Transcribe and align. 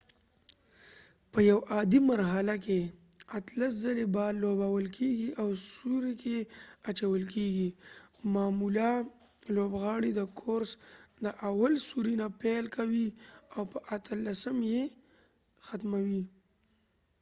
په 1.31 1.39
یو 1.49 1.59
عادي 1.73 1.99
مرحله 2.11 2.55
کې 2.65 2.79
اتلس 3.37 3.73
ځلی 3.83 4.05
بال 4.15 4.33
لوبول 4.43 4.85
کېږی 4.97 5.29
او 5.41 5.47
سوری 5.73 6.13
کې 6.23 6.37
اچول 6.89 7.23
کېږی 7.35 7.69
معمولا 8.33 8.91
لوبغاړی 9.55 10.11
د 10.15 10.21
کورس 10.39 10.71
د 11.23 11.25
اول 11.49 11.73
سوری 11.87 12.13
نه 12.21 12.27
پیل 12.41 12.65
کوي 12.77 13.07
او 13.55 13.61
په 13.71 13.77
اتلسم 13.95 14.57
یې 14.73 14.83
ختموي 15.65 16.23